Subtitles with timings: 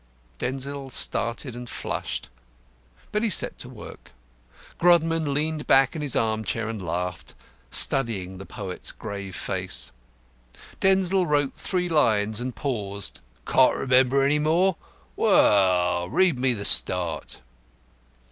[0.39, 2.27] Denzil started and flushed.
[3.11, 4.09] But he set to work.
[4.79, 7.35] Grodman leaned back in his arm chair and laughed,
[7.69, 9.91] studying the poet's grave face.
[10.79, 13.19] Denzil wrote three lines and paused.
[13.47, 14.75] "Can't remember any more?
[15.15, 17.41] Well, read me the start."